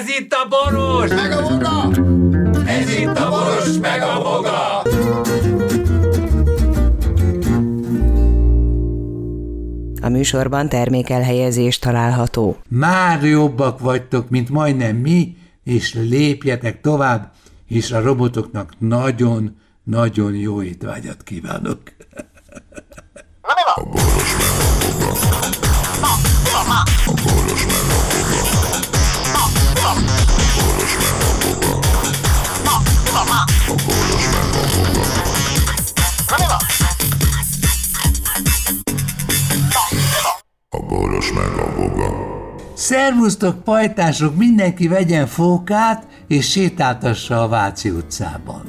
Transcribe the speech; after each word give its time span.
Ez 0.00 0.08
itt 0.08 0.32
a 0.32 0.48
boros! 0.48 1.10
Meg 1.10 1.32
a 1.32 1.42
boga! 1.42 1.90
Ez 2.66 2.90
itt 2.98 3.16
a 3.18 3.28
boros, 3.28 3.78
meg 3.80 4.02
a 4.02 4.22
boga! 4.22 4.82
A 10.02 10.08
műsorban 10.08 10.68
termékelhelyezés 10.68 11.78
található. 11.78 12.56
Már 12.68 13.24
jobbak 13.24 13.78
vagytok, 13.78 14.28
mint 14.28 14.48
majdnem 14.48 14.96
mi, 14.96 15.36
és 15.64 15.94
lépjetek 15.94 16.80
tovább, 16.80 17.32
és 17.68 17.90
a 17.90 18.00
robotoknak 18.00 18.72
nagyon-nagyon 18.78 20.34
jó 20.34 20.62
étvágyat 20.62 21.22
kívánok. 21.22 21.80
Szervusztok, 42.84 43.62
pajtások, 43.62 44.36
mindenki 44.36 44.88
vegyen 44.88 45.26
fókát, 45.26 46.06
és 46.26 46.50
sétáltassa 46.50 47.42
a 47.42 47.48
Váci 47.48 47.90
utcában. 47.90 48.62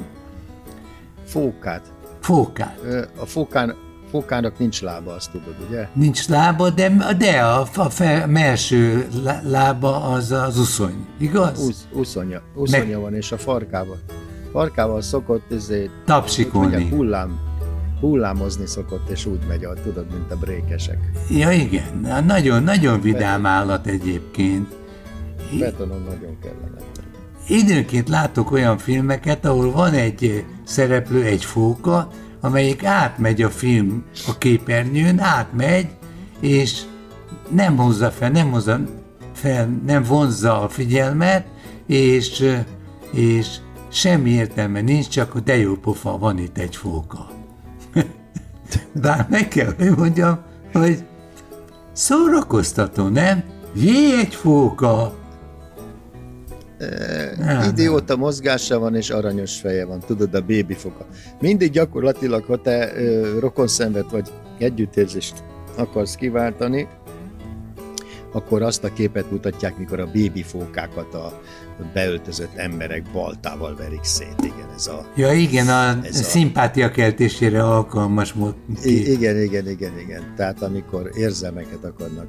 Fókát. 1.26 1.92
Fókát. 2.20 2.80
A 3.20 3.26
fókán, 3.26 3.74
fókának 4.10 4.58
nincs 4.58 4.82
lába, 4.82 5.14
azt 5.14 5.30
tudod, 5.30 5.54
ugye? 5.68 5.88
Nincs 5.92 6.28
lába, 6.28 6.70
de, 6.70 7.14
de 7.18 7.40
a, 7.40 7.66
a 7.74 7.90
fe, 7.90 8.26
melső 8.26 9.06
lá- 9.22 9.42
lába 9.44 10.02
az 10.02 10.32
az 10.32 10.58
uszony, 10.58 11.06
igaz? 11.18 11.60
Usz, 11.60 11.86
uszonya, 11.92 12.40
uszonya 12.54 13.00
van, 13.00 13.14
és 13.14 13.32
a 13.32 13.38
farkában. 13.38 13.98
Farkával 14.52 15.02
szokott 15.02 15.52
ezért, 15.52 15.90
Tapsikolni. 16.04 16.68
mondják, 16.68 16.92
hullám, 16.92 17.38
hullámozni 18.00 18.66
szokott, 18.66 19.08
és 19.08 19.26
úgy 19.26 19.38
megy, 19.48 19.64
ahogy 19.64 19.80
tudod, 19.80 20.06
mint 20.12 20.32
a 20.32 20.36
brékesek. 20.36 20.98
Ja 21.30 21.50
igen, 21.50 22.00
Na, 22.02 22.20
nagyon, 22.20 22.62
nagyon 22.62 23.00
vidám 23.00 23.46
állat 23.46 23.86
egyébként. 23.86 24.74
Betonon 25.58 26.02
nagyon 26.02 26.38
kellemetlen. 26.42 27.04
Időnként 27.48 28.08
látok 28.08 28.50
olyan 28.50 28.78
filmeket, 28.78 29.44
ahol 29.44 29.72
van 29.72 29.92
egy 29.92 30.24
eh, 30.24 30.44
szereplő, 30.64 31.24
egy 31.24 31.44
fóka, 31.44 32.08
amelyik 32.40 32.84
átmegy 32.84 33.42
a 33.42 33.50
film 33.50 34.04
a 34.26 34.38
képernyőn, 34.38 35.18
átmegy, 35.20 35.88
és 36.40 36.82
nem 37.50 37.76
hozza 37.76 38.10
fel, 38.10 38.30
nem 38.30 38.50
hozza 38.50 38.80
fel, 39.32 39.80
nem 39.86 40.02
vonzza 40.02 40.62
a 40.62 40.68
figyelmet, 40.68 41.46
és, 41.86 42.40
eh, 42.40 42.64
és 43.12 43.46
semmi 43.88 44.30
értelme 44.30 44.80
nincs, 44.80 45.08
csak 45.08 45.38
de 45.38 45.56
jó 45.56 45.74
pofa, 45.74 46.18
van 46.18 46.38
itt 46.38 46.58
egy 46.58 46.76
fóka. 46.76 47.35
Bár 49.02 49.26
meg 49.30 49.48
kell, 49.48 49.74
hogy 49.78 49.96
mondjam, 49.96 50.38
hogy 50.72 51.04
szórakoztató, 51.92 53.08
nem? 53.08 53.44
Jé, 53.74 54.18
egy 54.18 54.34
fóka! 54.34 55.14
Nem, 57.38 57.62
Idióta 57.68 58.16
mozgása 58.16 58.78
van, 58.78 58.94
és 58.94 59.10
aranyos 59.10 59.60
feje 59.60 59.84
van, 59.84 60.00
tudod, 60.00 60.34
a 60.34 60.40
bébi 60.40 60.74
foka. 60.74 61.06
Mindig 61.40 61.70
gyakorlatilag, 61.70 62.44
ha 62.44 62.56
te 62.56 62.92
ö, 62.96 63.38
rokonszenvet 63.38 64.10
vagy 64.10 64.28
együttérzést 64.58 65.42
akarsz 65.76 66.14
kiváltani, 66.14 66.88
akkor 68.32 68.62
azt 68.62 68.84
a 68.84 68.92
képet 68.92 69.30
mutatják, 69.30 69.78
mikor 69.78 70.00
a 70.00 70.06
bébi 70.06 70.42
fókákat 70.42 71.14
a 71.14 71.40
beöltözött 71.94 72.54
emberek 72.56 73.02
baltával 73.12 73.76
verik 73.76 74.04
szét. 74.04 74.34
Igen, 74.38 74.68
ez 74.76 74.86
a... 74.86 75.06
Ja 75.14 75.32
igen, 75.32 75.68
a 75.68 75.98
Ez 76.06 76.20
a- 76.20 76.22
szimpátia 76.22 76.90
keltésére 76.90 77.62
alkalmas 77.64 78.32
mód. 78.32 78.54
I- 78.82 79.10
igen, 79.10 79.36
igen, 79.42 79.68
igen, 79.68 79.98
igen. 79.98 80.32
Tehát 80.36 80.62
amikor 80.62 81.10
érzelmeket 81.14 81.84
akarnak, 81.84 82.26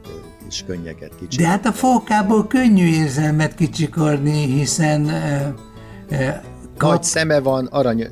kis 0.47 0.63
könnyeket 0.67 1.11
kicsit. 1.19 1.39
De 1.39 1.47
hát 1.47 1.65
a 1.65 1.71
fókából 1.71 2.47
könnyű 2.47 2.85
érzelmet 2.87 3.55
kicsikarni, 3.55 4.45
hiszen 4.45 5.09
e, 5.09 5.53
e, 6.09 6.43
kap, 6.77 6.89
Nagy 6.89 7.03
szeme 7.03 7.39
van, 7.39 7.65
arany, 7.65 8.07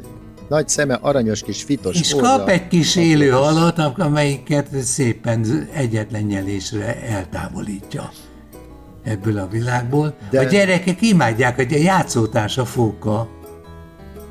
nagy 0.48 0.68
szeme, 0.68 0.94
aranyos 0.94 1.42
kis 1.42 1.64
fitos 1.64 2.00
és 2.00 2.14
orra. 2.14 2.28
kap 2.28 2.50
egy 2.50 2.68
kis 2.68 2.96
élő 2.96 3.30
halat, 3.30 3.78
amelyiket 3.80 4.68
szépen 4.82 5.68
egyetlen 5.74 6.22
nyelésre 6.22 7.02
eltávolítja 7.02 8.10
ebből 9.04 9.38
a 9.38 9.48
világból. 9.48 10.16
De... 10.30 10.40
A 10.40 10.44
gyerekek 10.44 11.02
imádják, 11.02 11.56
hogy 11.56 11.74
a 11.74 11.78
játszótárs 11.78 12.60
fóka. 12.66 13.28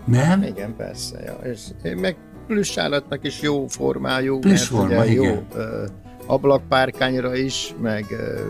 Nem? 0.05 0.43
Igen, 0.43 0.77
persze. 0.77 1.23
Ja. 1.23 1.51
És 1.51 1.61
meg 1.97 2.17
plusz 2.47 2.79
állatnak 2.79 3.25
is 3.25 3.41
jó 3.41 3.67
formájú, 3.67 4.39
Plusz 4.39 4.53
mert 4.53 4.63
forma, 4.63 5.03
ugye 5.03 5.13
jó 5.13 5.23
igen. 5.23 5.47
ö, 5.55 5.85
ablakpárkányra 6.27 7.35
is, 7.35 7.75
meg 7.81 8.07
ö, 8.11 8.41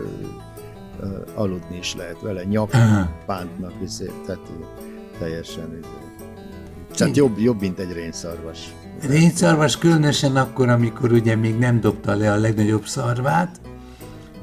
ö, 0.99 1.07
aludni 1.33 1.77
is 1.77 1.95
lehet 1.95 2.21
vele, 2.21 2.43
nyakpántnak 2.43 3.73
tehát 4.25 4.41
teljesen 5.19 5.77
izé. 5.77 6.04
Tehát 6.95 7.15
jobb, 7.15 7.39
jobb, 7.39 7.59
mint 7.59 7.79
egy 7.79 7.91
rénszarvas. 7.91 8.59
Rénszarvas 9.07 9.77
különösen 9.77 10.35
akkor, 10.35 10.69
amikor 10.69 11.11
ugye 11.11 11.35
még 11.35 11.57
nem 11.57 11.79
dobta 11.79 12.15
le 12.15 12.31
a 12.31 12.35
legnagyobb 12.35 12.85
szarvát, 12.87 13.61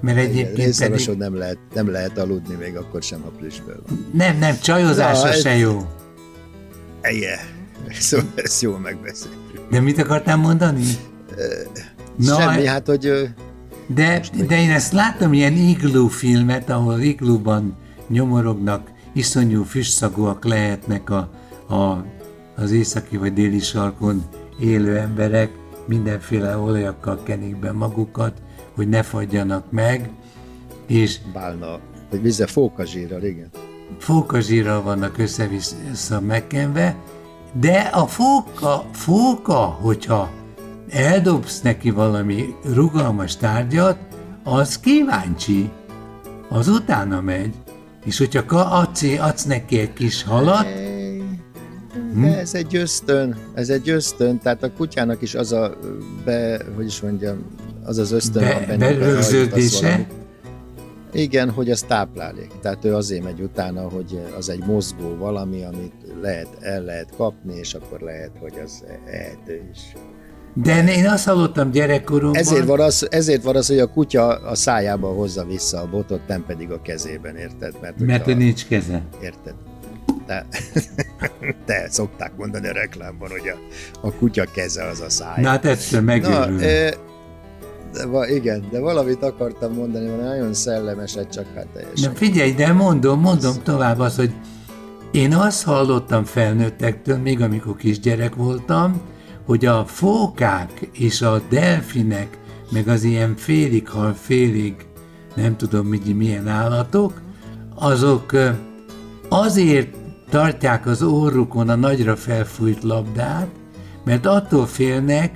mert 0.01 0.19
egyébként 0.19 0.79
pedig... 0.79 1.17
Nem 1.19 1.37
lehet, 1.37 1.59
nem 1.75 1.91
lehet 1.91 2.19
aludni, 2.19 2.55
még 2.55 2.77
akkor 2.77 3.03
sem, 3.03 3.21
ha 3.21 3.29
plüssből 3.39 3.83
van. 3.89 4.07
Nem, 4.13 4.39
nem, 4.39 4.59
csajozása 4.63 5.25
Na, 5.25 5.29
ez- 5.33 5.41
se 5.41 5.57
jó. 5.57 5.87
Eje, 7.01 7.39
szóval 7.99 8.27
ezt 8.35 8.63
jól 8.63 8.79
megbeszéltük. 8.79 9.61
De 9.71 9.81
mit 9.81 9.99
akartál 9.99 10.37
mondani? 10.37 10.85
Na, 12.17 12.41
Semmi, 12.41 12.67
hát, 12.67 12.87
hogy 12.87 13.33
De, 13.87 14.23
de 14.47 14.61
én 14.61 14.71
ezt 14.71 14.93
láttam 14.93 15.33
ilyen 15.33 15.53
iglú 15.53 16.09
filmet, 16.09 16.71
ahol 16.71 17.01
iglúban 17.01 17.77
nyomorognak, 18.09 18.91
iszonyú 19.13 19.63
füstszagúak 19.63 20.45
lehetnek 20.45 21.11
a, 21.11 21.31
a, 21.69 22.05
az 22.57 22.71
északi 22.71 23.17
vagy 23.17 23.33
déli 23.33 23.59
sarkon 23.59 24.25
élő 24.61 24.97
emberek, 24.97 25.51
mindenféle 25.87 26.57
olajakkal 26.57 27.23
kenik 27.23 27.57
be 27.57 27.73
magukat, 27.73 28.43
hogy 28.75 28.89
ne 28.89 29.03
fagyjanak 29.03 29.71
meg, 29.71 30.11
és 30.87 31.19
bálna, 31.33 31.79
vagy 32.11 32.23
vízzel 32.23 32.47
fókazsírral, 32.47 33.23
igen. 33.23 33.51
fókazsírral 33.99 34.83
vannak 34.83 35.19
össze-vissza 35.19 36.21
megkenve, 36.21 36.97
de 37.53 37.79
a 37.79 38.07
fóka, 38.07 38.85
fóka, 38.93 39.61
hogyha 39.61 40.31
eldobsz 40.91 41.61
neki 41.61 41.91
valami 41.91 42.55
rugalmas 42.75 43.37
tárgyat, 43.37 43.99
az 44.45 44.79
kíváncsi, 44.79 45.71
az 46.49 46.69
utána 46.69 47.21
megy, 47.21 47.55
és 48.05 48.19
hogyha 48.19 48.57
adsz, 48.57 49.03
adsz 49.19 49.45
neki 49.45 49.79
egy 49.79 49.93
kis 49.93 50.23
halat, 50.23 50.67
Hm? 52.15 52.25
Ez 52.25 52.55
egy 52.55 52.77
ösztön, 52.77 53.37
ez 53.55 53.69
egy 53.69 53.89
ösztön, 53.91 54.39
tehát 54.39 54.63
a 54.63 54.73
kutyának 54.73 55.23
is 55.23 55.35
az 55.35 55.53
a 55.53 55.79
be, 56.25 56.61
hogy 56.77 56.87
is 56.87 57.01
mondjam, 57.01 57.47
az 57.85 57.99
az 57.99 58.13
ösztön 58.13 58.43
Be- 58.43 58.53
van 58.53 58.65
benne, 58.67 58.95
berögződése? 58.95 60.07
Igen, 61.13 61.51
hogy 61.51 61.71
az 61.71 61.81
táplálék. 61.83 62.51
Tehát 62.61 62.85
ő 62.85 62.95
azért 62.95 63.25
megy 63.25 63.41
utána, 63.41 63.89
hogy 63.89 64.21
az 64.39 64.49
egy 64.49 64.65
mozgó 64.67 65.17
valami, 65.17 65.65
amit 65.65 65.93
lehet, 66.23 66.49
el 66.61 66.83
lehet 66.83 67.09
kapni, 67.17 67.55
és 67.57 67.75
akkor 67.75 68.01
lehet, 68.01 68.31
hogy 68.41 68.53
az 68.65 68.85
ehető 69.07 69.63
is. 69.73 69.79
de 70.55 70.95
én 70.97 71.07
azt 71.07 71.25
hallottam 71.25 71.71
gyerekkoromban, 71.71 72.41
Ezért 72.41 72.67
van, 72.67 72.81
az, 72.81 73.07
ezért 73.11 73.43
van 73.43 73.57
az, 73.57 73.67
hogy 73.67 73.79
a 73.79 73.87
kutya 73.87 74.27
a 74.29 74.55
szájába 74.55 75.09
hozza 75.09 75.45
vissza 75.45 75.81
a 75.81 75.89
botot, 75.91 76.27
nem 76.27 76.45
pedig 76.47 76.71
a 76.71 76.83
kezében, 76.83 77.37
érted? 77.37 77.75
Mert, 77.81 77.99
mert 77.99 78.25
hogy 78.25 78.37
nincs 78.37 78.67
keze. 78.67 79.03
Érted? 79.23 79.55
Te, 80.27 80.47
te 81.65 81.87
szokták 81.91 82.37
mondani 82.37 82.69
a 82.69 82.73
reklámban, 82.73 83.31
hogy 83.31 83.49
a, 83.49 83.57
a 84.07 84.13
kutya 84.13 84.45
keze 84.45 84.85
az 84.85 85.01
a 85.01 85.11
száj. 85.11 85.43
Na 85.43 85.49
hát 85.49 85.65
egyszer 85.65 86.03
megőrül. 86.03 86.57
Na, 86.57 86.63
e, 86.63 86.95
de, 87.93 88.35
igen, 88.35 88.65
de 88.71 88.81
valamit 88.81 89.23
akartam 89.23 89.73
mondani, 89.73 90.07
valami 90.09 90.23
nagyon 90.23 90.55
szellemeset, 90.55 91.33
csak 91.33 91.47
hát 91.55 91.67
teljesen. 91.67 92.11
Na 92.11 92.17
figyelj, 92.17 92.53
de 92.53 92.73
mondom, 92.73 93.21
mondom 93.21 93.55
tovább 93.63 93.99
azt, 93.99 94.17
hogy 94.17 94.35
én 95.11 95.35
azt 95.35 95.65
hallottam 95.65 96.25
felnőttektől, 96.25 97.17
még 97.17 97.41
amikor 97.41 97.77
kisgyerek 97.77 98.35
voltam, 98.35 99.01
hogy 99.47 99.67
a 99.67 99.85
fókák 99.87 100.89
és 100.93 101.23
a 101.23 101.43
delfinek, 101.49 102.39
meg 102.71 102.89
az 102.89 103.03
ilyen 103.03 103.37
félig 103.37 103.89
hal, 103.89 104.15
félig 104.15 104.75
nem 105.35 105.57
tudom 105.57 105.87
mi, 105.87 106.13
milyen 106.13 106.49
állatok, 106.49 107.21
azok 107.75 108.33
azért 109.29 109.97
tartják 110.33 110.87
az 110.87 111.03
orrukon 111.03 111.69
a 111.69 111.75
nagyra 111.75 112.17
felfújt 112.17 112.83
labdát, 112.83 113.47
mert 114.05 114.27
attól 114.27 114.67
félnek, 114.67 115.35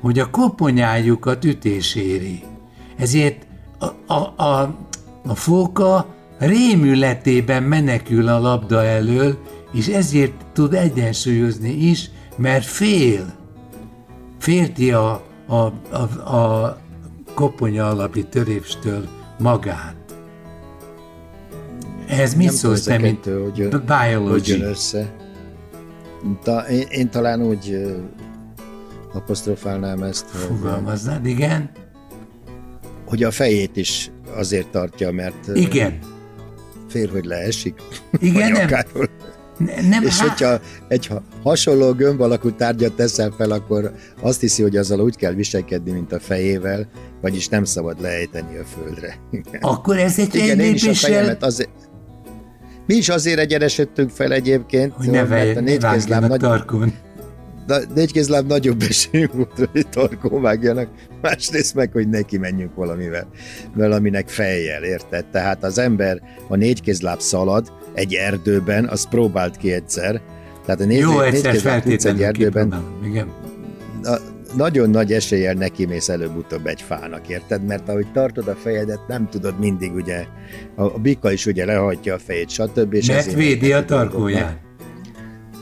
hogy 0.00 0.18
a 0.18 0.30
koponyájukat 0.30 1.44
ütés 1.44 1.94
éri. 1.94 2.42
Ezért 2.96 3.46
a, 3.78 4.12
a, 4.14 4.42
a, 4.42 4.76
a 5.26 5.34
fóka 5.34 6.06
rémületében 6.38 7.62
menekül 7.62 8.28
a 8.28 8.38
labda 8.38 8.84
elől, 8.84 9.38
és 9.72 9.86
ezért 9.86 10.46
tud 10.52 10.74
egyensúlyozni 10.74 11.70
is, 11.70 12.10
mert 12.36 12.64
fél. 12.64 13.34
Félti 14.38 14.92
a, 14.92 15.22
a, 15.46 15.56
a, 15.90 16.32
a 16.36 16.78
koponya 17.34 17.88
alapi 17.88 18.24
törépstől 18.24 19.08
magát. 19.38 19.97
Ez 22.18 22.34
mit 22.34 22.50
szólsz 22.52 22.82
te, 22.82 22.98
mint 22.98 23.24
hogy, 23.24 23.68
hogy 23.70 23.80
biology? 23.84 24.48
jön 24.48 24.62
össze. 24.62 25.14
Ta, 26.42 26.68
én, 26.68 26.86
én 26.90 27.10
talán 27.10 27.42
úgy 27.42 27.86
apostrofálnám 29.12 30.02
ezt, 30.02 30.26
hogy, 30.30 30.40
Fogalmaznád, 30.40 31.26
igen? 31.26 31.70
hogy 33.06 33.22
a 33.22 33.30
fejét 33.30 33.76
is 33.76 34.10
azért 34.36 34.68
tartja, 34.68 35.12
mert 35.12 35.46
Igen. 35.54 35.98
fél, 36.88 37.08
hogy 37.10 37.24
leesik. 37.24 37.80
Igen, 38.20 38.52
nem, 38.52 38.62
akárhol. 38.64 39.08
ne- 39.58 39.88
nem 39.88 40.02
És 40.02 40.18
há- 40.18 40.28
hogyha 40.28 40.60
egy 40.88 41.06
ha- 41.06 41.22
hasonló 41.42 41.92
gömb 41.92 42.20
alakú 42.20 42.50
tárgyat 42.52 42.92
teszel 42.92 43.30
fel, 43.36 43.50
akkor 43.50 43.92
azt 44.20 44.40
hiszi, 44.40 44.62
hogy 44.62 44.76
azzal 44.76 45.00
úgy 45.00 45.16
kell 45.16 45.32
viselkedni, 45.32 45.90
mint 45.90 46.12
a 46.12 46.20
fejével, 46.20 46.88
vagyis 47.20 47.48
nem 47.48 47.64
szabad 47.64 48.00
lejteni 48.00 48.56
a 48.56 48.64
földre. 48.64 49.18
akkor 49.60 49.98
ez 49.98 50.18
egy, 50.18 50.34
Igen, 50.34 50.58
egy 50.58 50.66
én 50.66 50.74
is 50.74 50.82
a 50.82 50.86
lépéssel... 50.86 51.10
fejemet 51.10 51.42
azért... 51.42 51.70
Mi 52.88 52.94
is 52.94 53.08
azért 53.08 53.38
egyenesedtünk 53.38 54.10
fel 54.10 54.32
egyébként, 54.32 54.92
Hogy 54.92 55.10
ne, 55.10 55.26
vej, 55.26 55.54
a 55.54 55.60
négykézláb, 55.60 56.24
nagy, 56.24 56.38
tarkon. 56.38 56.92
na- 57.66 57.80
négykézláb 57.94 58.46
nagyobb 58.46 58.82
esély 58.88 59.28
volt, 59.32 59.68
hogy 59.72 59.88
tarkó 59.88 60.40
vágjanak, 60.40 60.88
másrészt 61.22 61.74
meg, 61.74 61.92
hogy 61.92 62.08
neki 62.08 62.38
menjünk 62.38 62.74
valamivel, 62.74 63.28
valaminek 63.74 64.28
fejjel, 64.28 64.82
érted? 64.82 65.24
Tehát 65.26 65.64
az 65.64 65.78
ember 65.78 66.20
a 66.48 66.56
négykézláb 66.56 67.20
szalad 67.20 67.72
egy 67.94 68.14
erdőben, 68.14 68.84
azt 68.88 69.08
próbált 69.08 69.56
ki 69.56 69.72
egyszer, 69.72 70.20
tehát 70.64 70.80
a 70.80 70.84
négy, 70.84 70.98
Jó, 70.98 71.20
egyszer 71.20 71.52
négykézláb 71.52 71.82
egy 72.16 72.22
erdőben, 72.22 72.64
kipróbálom. 72.70 73.04
Igen. 73.04 73.28
Nagyon 74.56 74.90
nagy 74.90 75.12
eséllyel 75.12 75.54
neki 75.54 75.86
mész 75.86 76.08
előbb-utóbb 76.08 76.66
egy 76.66 76.82
fának, 76.82 77.28
érted? 77.28 77.64
Mert 77.64 77.88
ahogy 77.88 78.06
tartod 78.12 78.48
a 78.48 78.54
fejedet, 78.54 79.00
nem 79.08 79.28
tudod 79.28 79.58
mindig, 79.58 79.94
ugye, 79.94 80.26
a, 80.76 80.82
a 80.82 80.98
bika 80.98 81.32
is 81.32 81.46
ugye 81.46 81.64
lehajtja 81.64 82.14
a 82.14 82.18
fejét, 82.18 82.48
stb. 82.48 82.94
És 82.94 83.06
Mert 83.06 83.32
védi 83.32 83.72
a 83.72 83.84
tarkóját. 83.84 84.66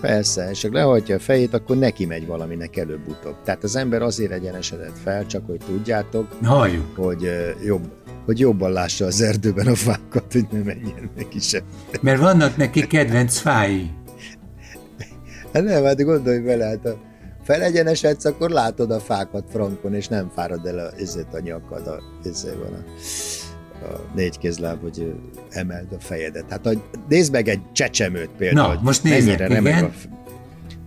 Persze, 0.01 0.51
és 0.51 0.63
ha 0.63 0.69
lehajtja 0.73 1.15
a 1.15 1.19
fejét, 1.19 1.55
akkor 1.55 1.77
neki 1.77 2.07
megy 2.07 2.27
valaminek 2.27 2.77
előbb-utóbb. 2.77 3.37
Tehát 3.45 3.63
az 3.63 3.77
ember 3.77 4.03
azért 4.03 4.33
egyenesedett 4.33 4.99
fel, 5.03 5.27
csak 5.27 5.47
hogy 5.47 5.61
tudjátok, 5.67 6.29
Halljuk. 6.43 6.97
hogy 6.97 7.31
jobb, 7.65 7.93
hogy 8.25 8.39
jobban 8.39 8.73
lássa 8.73 9.05
az 9.05 9.21
erdőben 9.21 9.67
a 9.67 9.75
fákat, 9.75 10.33
hogy 10.33 10.47
ne 10.51 10.59
menjen 10.59 11.11
neki 11.17 11.39
sem. 11.39 11.63
Mert 12.01 12.21
vannak 12.21 12.57
neki 12.57 12.87
kedvenc 12.87 13.39
fái. 13.39 13.91
Hát 15.53 15.65
nem, 15.65 15.85
hát 15.85 16.05
gondolj 16.05 16.39
bele, 16.39 16.65
hát 16.65 16.87
a 16.87 16.97
felegyenesedsz, 17.47 18.25
akkor 18.25 18.51
látod 18.51 18.91
a 18.91 19.01
fákat 19.01 19.45
frankon, 19.51 19.95
és 19.95 20.09
nem 20.09 20.31
fárad 20.35 20.67
el 20.67 20.79
a, 20.79 21.01
ezért 21.01 21.35
a 21.35 21.41
nyakad, 21.41 21.87
a, 21.87 22.03
ezért 22.25 22.57
van 22.57 22.73
a, 22.73 22.85
a 23.85 24.01
négy 24.15 24.39
kézláb, 24.39 24.83
hogy 24.83 25.15
emeld 25.51 25.93
a 25.93 26.01
fejedet. 26.01 26.45
Hát 26.51 26.67
a, 26.67 26.71
nézd 27.09 27.33
meg 27.33 27.49
egy 27.49 27.61
csecsemőt 27.73 28.31
például. 28.39 28.75
Na, 28.75 28.81
most 28.83 29.05
remeg 29.37 29.61
igen. 29.61 29.85
A, 29.85 29.91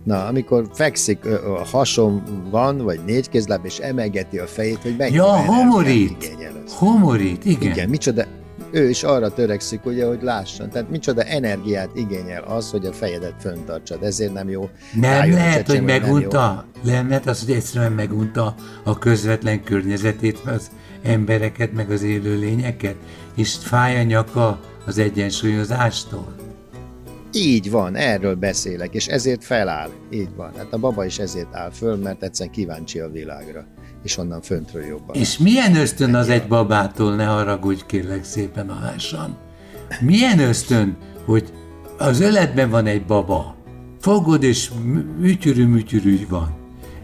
Na, 0.04 0.26
amikor 0.26 0.66
fekszik, 0.72 1.24
a 1.26 1.64
hason 1.64 2.22
van, 2.50 2.78
vagy 2.78 3.00
négy 3.06 3.28
kézláb, 3.28 3.64
és 3.64 3.78
emegeti 3.78 4.38
a 4.38 4.46
fejét, 4.46 4.78
hogy 4.82 4.96
mennyire 4.96 5.16
Ja, 5.16 5.44
homorít. 5.44 6.36
Homorít, 6.68 7.44
igen. 7.44 7.70
Igen, 7.70 7.88
micsoda, 7.88 8.24
ő 8.72 8.88
is 8.88 9.02
arra 9.02 9.32
törekszik, 9.32 9.84
ugye, 9.84 10.06
hogy 10.06 10.22
lásson. 10.22 10.70
Tehát 10.70 10.90
micsoda 10.90 11.22
energiát 11.22 11.90
igényel 11.94 12.42
az, 12.42 12.70
hogy 12.70 12.86
a 12.86 12.92
fejedet 12.92 13.34
föntartsad. 13.40 14.02
Ezért 14.02 14.32
nem 14.32 14.48
jó. 14.48 14.68
Nem 14.94 15.10
rájön 15.10 15.34
lehet, 15.34 15.54
hogy 15.54 15.64
csecsemő, 15.64 15.86
nem 15.86 16.00
megunta. 16.00 16.64
Nem 16.82 17.08
lehet 17.08 17.26
az, 17.26 17.44
hogy 17.44 17.54
egyszerűen 17.54 17.92
megunta 17.92 18.54
a 18.84 18.98
közvetlen 18.98 19.62
környezetét, 19.62 20.38
az 20.38 20.70
embereket, 21.02 21.72
meg 21.72 21.90
az 21.90 22.02
élőlényeket, 22.02 22.96
és 23.36 23.56
fáj 23.60 23.98
a 23.98 24.02
nyaka 24.02 24.60
az 24.86 24.98
egyensúlyozástól. 24.98 26.34
Így 27.32 27.70
van, 27.70 27.94
erről 27.96 28.34
beszélek, 28.34 28.94
és 28.94 29.06
ezért 29.06 29.44
feláll. 29.44 29.90
Így 30.10 30.34
van. 30.36 30.52
Hát 30.56 30.72
a 30.72 30.78
baba 30.78 31.04
is 31.04 31.18
ezért 31.18 31.54
áll 31.54 31.70
föl, 31.70 31.96
mert 31.96 32.22
egyszerűen 32.22 32.54
kíváncsi 32.54 32.98
a 32.98 33.10
világra, 33.10 33.66
és 34.02 34.16
onnan 34.16 34.40
föntről 34.40 34.84
jobban. 34.84 35.16
És 35.16 35.38
milyen 35.38 35.76
ösztön 35.76 36.14
az 36.14 36.28
egy 36.28 36.46
babától, 36.46 37.14
ne 37.14 37.24
haragudj 37.24 37.82
kérlek 37.86 38.24
szépen 38.24 38.70
a 38.70 38.74
hásan. 38.74 39.36
Milyen 40.00 40.38
ösztön, 40.38 40.96
hogy 41.24 41.52
az 41.98 42.20
öletben 42.20 42.70
van 42.70 42.86
egy 42.86 43.04
baba, 43.04 43.54
fogod 44.00 44.42
és 44.42 44.70
ütyürű-mütyürű 45.22 46.26
van. 46.28 46.58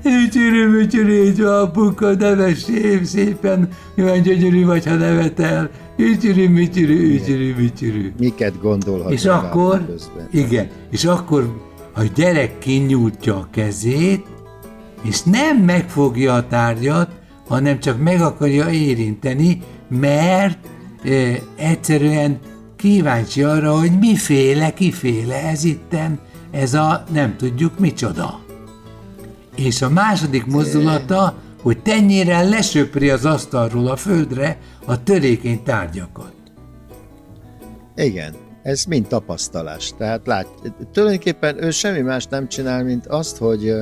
Ütyürű-mütyürű, 0.04 1.22
így 1.22 1.40
van, 1.40 1.62
apuka, 1.62 2.14
nevessél 2.14 3.04
szépen, 3.04 3.68
olyan 3.98 4.22
gyönyörű 4.22 4.64
vagy, 4.64 4.86
ha 4.86 4.94
nevetel. 4.94 5.70
Ütyürű-mütyürű, 5.96 7.14
ütyürű-mütyürű. 7.14 8.12
Miket 8.18 8.60
gondolhat 8.60 9.12
És 9.12 9.24
akkor, 9.24 9.86
közben? 9.86 10.28
igen, 10.30 10.68
és 10.90 11.04
akkor 11.04 11.62
a 11.94 12.02
gyerek 12.14 12.58
kinyújtja 12.58 13.36
a 13.36 13.48
kezét, 13.50 14.26
és 15.02 15.22
nem 15.22 15.56
megfogja 15.56 16.34
a 16.34 16.46
tárgyat, 16.46 17.10
hanem 17.48 17.80
csak 17.80 18.02
meg 18.02 18.20
akarja 18.20 18.70
érinteni, 18.70 19.62
mert 19.88 20.58
e, 21.04 21.10
egyszerűen 21.56 22.38
kíváncsi 22.76 23.42
arra, 23.42 23.78
hogy 23.78 23.98
miféle, 23.98 24.74
kiféle 24.74 25.42
ez 25.42 25.64
itten, 25.64 26.18
ez 26.50 26.74
a 26.74 27.04
nem 27.12 27.36
tudjuk 27.36 27.78
micsoda. 27.78 28.40
És 29.56 29.82
a 29.82 29.90
második 29.90 30.46
mozdulata, 30.46 31.34
hogy 31.62 31.82
tenyérrel 31.82 32.48
lesöpri 32.48 33.10
az 33.10 33.24
asztalról 33.24 33.86
a 33.86 33.96
földre 33.96 34.58
a 34.84 35.02
törékeny 35.02 35.62
tárgyakat. 35.62 36.32
Igen, 37.96 38.34
ez 38.62 38.84
mind 38.84 39.06
tapasztalás. 39.06 39.92
Tehát 39.98 40.26
lát, 40.26 40.46
tulajdonképpen 40.92 41.64
ő 41.64 41.70
semmi 41.70 42.00
más 42.00 42.26
nem 42.26 42.48
csinál, 42.48 42.84
mint 42.84 43.06
azt, 43.06 43.36
hogy 43.36 43.74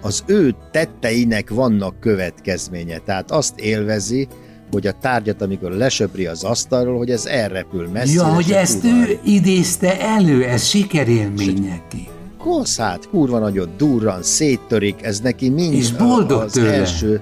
az 0.00 0.22
ő 0.26 0.54
tetteinek 0.70 1.50
vannak 1.50 2.00
következménye. 2.00 2.98
Tehát 2.98 3.30
azt 3.30 3.58
élvezi, 3.60 4.28
hogy 4.72 4.86
a 4.86 4.92
tárgyat, 5.00 5.42
amikor 5.42 5.70
lesöpri 5.70 6.26
az 6.26 6.44
asztalról, 6.44 6.96
hogy 6.96 7.10
ez 7.10 7.26
elrepül 7.26 7.88
messzire. 7.92 8.22
Ja, 8.26 8.34
hogy 8.34 8.50
ezt 8.52 8.84
ő 8.84 9.18
idézte 9.24 10.00
elő, 10.00 10.44
ez 10.44 10.64
sikerélmény 10.64 11.62
neki. 11.62 12.08
koszát, 12.38 13.08
kurva 13.08 13.38
nagyot 13.38 13.76
durran, 13.76 14.22
széttörik, 14.22 15.02
ez 15.02 15.20
neki 15.20 15.48
mind 15.48 15.74
És 15.74 15.92
boldog 15.92 16.40
az 16.40 16.52
tőle. 16.52 16.72
első. 16.72 17.20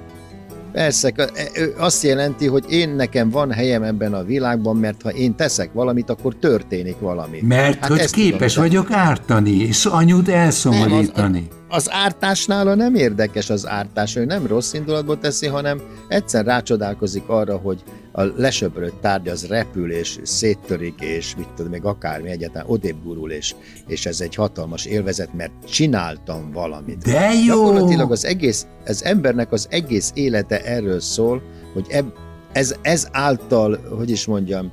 Persze, 0.72 1.12
e- 1.16 1.30
azt 1.78 2.02
jelenti, 2.02 2.46
hogy 2.46 2.64
én 2.68 2.88
nekem 2.88 3.30
van 3.30 3.52
helyem 3.52 3.82
ebben 3.82 4.14
a 4.14 4.22
világban, 4.22 4.76
mert 4.76 5.02
ha 5.02 5.10
én 5.10 5.34
teszek 5.34 5.72
valamit, 5.72 6.10
akkor 6.10 6.34
történik 6.34 6.98
valami. 6.98 7.38
Mert 7.42 7.78
hát 7.78 7.88
hogy 7.88 8.10
képes 8.10 8.52
tudom, 8.52 8.68
vagyok 8.68 8.90
ártani, 8.90 9.56
és 9.56 9.84
anyut 9.84 10.28
elszomorítani. 10.28 11.46
Az 11.50 11.56
ártásnála 11.90 12.74
nem 12.74 12.94
érdekes 12.94 13.50
az 13.50 13.66
ártás, 13.66 14.16
ő 14.16 14.24
nem 14.24 14.46
rossz 14.46 14.72
indulatból 14.72 15.18
teszi, 15.18 15.46
hanem 15.46 15.82
egyszer 16.08 16.44
rácsodálkozik 16.44 17.28
arra, 17.28 17.56
hogy 17.56 17.82
a 18.12 18.22
lesöprött 18.22 19.00
tárgy 19.00 19.28
az 19.28 19.46
repül, 19.46 19.92
és 19.92 20.18
széttörik, 20.22 21.00
és 21.00 21.36
mit 21.36 21.48
tudom, 21.56 21.70
még 21.70 21.84
akármi 21.84 22.30
egyáltalán 22.30 22.68
odébb 22.68 23.02
gurul, 23.04 23.30
és, 23.30 23.54
és 23.86 24.06
ez 24.06 24.20
egy 24.20 24.34
hatalmas 24.34 24.84
élvezet, 24.84 25.34
mert 25.34 25.52
csináltam 25.68 26.50
valamit. 26.52 27.02
De 27.02 27.32
jó! 27.46 27.54
Gyakorlatilag 27.54 28.10
az 28.10 28.24
egész, 28.24 28.66
az 28.86 29.04
embernek 29.04 29.52
az 29.52 29.66
egész 29.70 30.10
élete 30.14 30.62
erről 30.62 31.00
szól, 31.00 31.42
hogy 31.72 31.86
eb, 31.88 32.06
ez, 32.52 32.74
ez 32.82 33.08
által, 33.12 33.78
hogy 33.96 34.10
is 34.10 34.26
mondjam, 34.26 34.72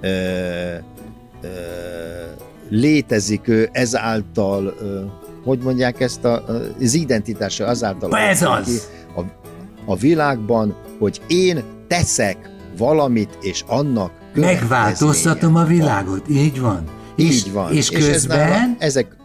ö, 0.00 0.08
ö, 1.42 1.48
létezik 2.68 3.48
ő, 3.48 3.68
ezáltal, 3.72 4.74
ö, 4.80 5.04
hogy 5.48 5.58
mondják 5.62 6.00
ezt, 6.00 6.24
a, 6.24 6.44
az 6.80 6.94
identitása 6.94 7.66
azáltal 7.66 8.16
Ez 8.16 8.42
az! 8.42 8.88
a, 9.16 9.20
a 9.84 9.96
világban, 9.96 10.76
hogy 10.98 11.20
én 11.26 11.62
teszek 11.86 12.36
valamit, 12.78 13.38
és 13.40 13.64
annak 13.66 14.10
Megváltoztatom 14.34 15.56
a 15.56 15.64
világot, 15.64 16.28
így 16.28 16.60
van. 16.60 16.84
Így 17.16 17.26
és, 17.26 17.46
van. 17.52 17.72
És 17.72 17.88
ez 17.88 18.06
közben, 18.06 18.38
nála, 18.38 18.74
ezek, 18.78 19.16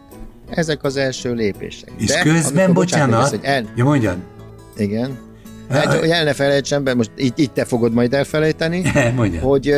ezek 0.50 0.84
az 0.84 0.96
első 0.96 1.34
lépések. 1.34 1.92
és 1.96 2.06
De 2.06 2.22
közben, 2.22 2.64
amikor, 2.64 2.74
bocsánat, 2.74 3.22
Ezt, 3.22 3.30
hogy 3.30 3.40
el, 3.42 3.64
ja 3.76 3.84
mondjad, 3.84 4.16
igen. 4.76 5.18
Hát, 5.70 5.98
hogy 5.98 6.08
el 6.08 6.24
ne 6.24 6.32
felejtsem 6.32 6.84
be, 6.84 6.94
most 6.94 7.10
itt, 7.16 7.38
itt 7.38 7.54
te 7.54 7.64
fogod 7.64 7.92
majd 7.92 8.14
elfelejteni, 8.14 8.82
hogy 9.40 9.74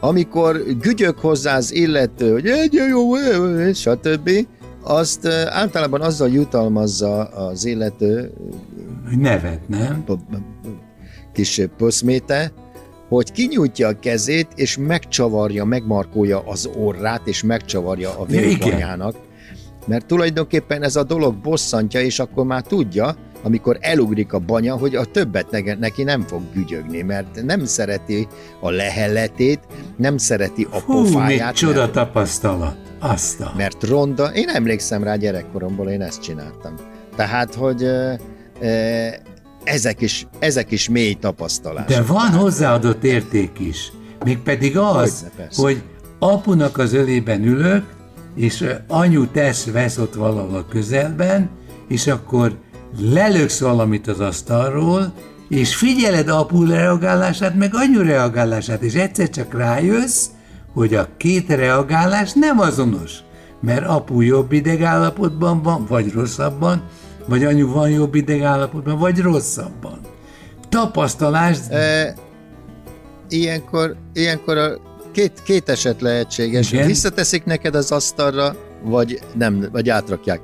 amikor 0.00 0.62
gügyök 0.80 1.18
hozzá 1.18 1.56
az 1.56 1.74
illető, 1.74 2.32
hogy 2.32 2.46
egy 2.46 2.72
jó, 2.88 3.14
stb., 3.74 4.30
azt 4.82 5.26
általában 5.46 6.00
azzal 6.00 6.28
jutalmazza 6.28 7.24
az 7.24 7.64
illető 7.64 8.32
nevet, 9.16 9.68
nem? 9.68 10.04
kis 11.32 11.60
poszméte, 11.76 12.52
hogy 13.08 13.32
kinyújtja 13.32 13.88
a 13.88 13.98
kezét, 13.98 14.48
és 14.54 14.76
megcsavarja, 14.76 15.64
megmarkolja 15.64 16.42
az 16.46 16.70
orrát, 16.76 17.26
és 17.26 17.42
megcsavarja 17.42 18.18
a 18.18 18.24
vérbanyának. 18.24 19.14
Mert 19.86 20.06
tulajdonképpen 20.06 20.82
ez 20.82 20.96
a 20.96 21.02
dolog 21.02 21.36
bosszantja, 21.36 22.00
és 22.00 22.18
akkor 22.18 22.44
már 22.44 22.62
tudja, 22.62 23.16
amikor 23.42 23.78
elugrik 23.80 24.32
a 24.32 24.38
banya, 24.38 24.76
hogy 24.76 24.94
a 24.94 25.04
többet 25.04 25.78
neki 25.78 26.02
nem 26.02 26.22
fog 26.22 26.42
gügyögni, 26.54 27.02
mert 27.02 27.42
nem 27.42 27.64
szereti 27.64 28.28
a 28.60 28.70
lehelletét, 28.70 29.60
nem 29.96 30.16
szereti 30.16 30.66
a 30.70 30.80
Hú, 30.80 30.92
pofáját. 30.92 31.46
mit 31.46 31.56
csoda 31.56 31.78
mert, 31.78 31.92
tapasztalat. 31.92 32.76
Azt 32.98 33.40
a... 33.40 33.52
mert 33.56 33.84
ronda, 33.84 34.26
én 34.26 34.48
emlékszem 34.48 35.02
rá 35.02 35.16
gyerekkoromból, 35.16 35.88
én 35.88 36.02
ezt 36.02 36.22
csináltam. 36.22 36.74
Tehát, 37.16 37.54
hogy 37.54 37.82
ö, 37.82 38.12
ezek 39.64 40.00
is, 40.00 40.26
ezek 40.38 40.70
is 40.70 40.88
mély 40.88 41.14
tapasztalások. 41.14 41.88
De 41.88 42.02
van 42.02 42.30
hozzáadott 42.30 43.04
érték 43.04 43.58
is. 43.58 43.92
Mégpedig 44.24 44.76
az, 44.78 45.26
Hogyne, 45.36 45.46
hogy 45.56 45.82
apunak 46.18 46.78
az 46.78 46.92
ölében 46.92 47.44
ülök, 47.44 47.84
és 48.34 48.64
anyu 48.88 49.26
tesz 49.26 49.64
vesz 49.64 49.98
ott 49.98 50.14
valahol 50.14 50.56
a 50.56 50.66
közelben, 50.66 51.50
és 51.88 52.06
akkor 52.06 52.58
lelöksz 52.98 53.60
valamit 53.60 54.06
az 54.06 54.20
asztalról, 54.20 55.12
és 55.48 55.74
figyeled 55.74 56.28
apu 56.28 56.64
reagálását, 56.64 57.54
meg 57.54 57.74
anyu 57.74 58.02
reagálását, 58.02 58.82
és 58.82 58.94
egyszer 58.94 59.30
csak 59.30 59.54
rájössz, 59.54 60.26
hogy 60.72 60.94
a 60.94 61.08
két 61.16 61.48
reagálás 61.48 62.32
nem 62.32 62.58
azonos. 62.58 63.18
Mert 63.60 63.86
apu 63.86 64.20
jobb 64.20 64.52
idegállapotban 64.52 65.62
van, 65.62 65.86
vagy 65.88 66.12
rosszabban, 66.12 66.82
vagy 67.26 67.44
anyu 67.44 67.72
van 67.72 67.90
jobb 67.90 68.14
idegállapotban, 68.14 68.98
vagy 68.98 69.18
rosszabban. 69.18 70.00
Tapasztalás, 70.68 71.58
E, 71.68 72.14
ilyenkor, 73.28 73.96
ilyenkor 74.12 74.56
a 74.56 74.70
két, 75.12 75.42
két 75.42 75.68
eset 75.68 76.00
lehetséges. 76.00 76.72
Igen. 76.72 76.86
Visszateszik 76.86 77.44
neked 77.44 77.74
az 77.74 77.92
asztalra, 77.92 78.56
vagy 78.82 79.18
nem, 79.34 79.68
vagy 79.72 79.88
átrakják 79.88 80.40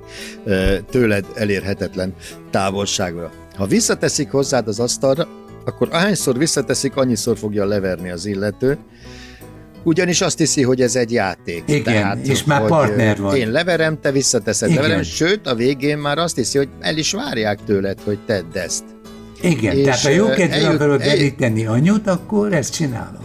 tőled 0.90 1.24
elérhetetlen 1.34 2.14
távolságra. 2.50 3.30
Ha 3.56 3.66
visszateszik 3.66 4.30
hozzád 4.30 4.68
az 4.68 4.80
asztalra, 4.80 5.28
akkor 5.64 5.88
ahányszor 5.92 6.38
visszateszik, 6.38 6.96
annyiszor 6.96 7.38
fogja 7.38 7.64
leverni 7.64 8.10
az 8.10 8.26
illető, 8.26 8.78
ugyanis 9.82 10.20
azt 10.20 10.38
hiszi, 10.38 10.62
hogy 10.62 10.80
ez 10.80 10.96
egy 10.96 11.12
játék. 11.12 11.62
Igen, 11.66 12.20
és 12.24 12.44
már 12.44 12.66
partner 12.66 13.20
vagy. 13.20 13.38
Én 13.38 13.50
leverem, 13.50 14.00
te 14.00 14.10
visszateszed. 14.12 14.68
Igen. 14.70 14.82
Leverem, 14.82 15.02
sőt, 15.02 15.46
a 15.46 15.54
végén 15.54 15.98
már 15.98 16.18
azt 16.18 16.36
hiszi, 16.36 16.58
hogy 16.58 16.68
el 16.80 16.96
is 16.96 17.12
várják 17.12 17.58
tőled, 17.64 18.00
hogy 18.04 18.18
tedd 18.26 18.56
ezt. 18.58 18.84
Igen, 19.42 19.76
És, 19.76 19.84
tehát 19.84 20.00
ha 20.00 20.08
jó 20.08 20.26
eljut- 20.26 20.52
akarod 20.74 21.00
eljut- 21.00 21.18
deríteni 21.18 21.66
anyut, 21.66 22.06
akkor 22.06 22.52
ezt 22.52 22.72
csinálod. 22.74 23.20